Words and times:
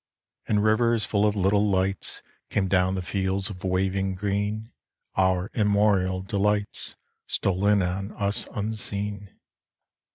And 0.47 0.63
rivers 0.63 1.05
full 1.05 1.27
of 1.27 1.35
little 1.35 1.69
lights 1.69 2.23
Came 2.49 2.67
down 2.67 2.95
the 2.95 3.03
fields 3.03 3.51
of 3.51 3.63
waving 3.63 4.15
green: 4.15 4.71
Our 5.15 5.51
immemorial 5.53 6.23
delights 6.23 6.95
Stole 7.27 7.67
in 7.67 7.83
on 7.83 8.11
us 8.13 8.47
unseen. 8.51 9.29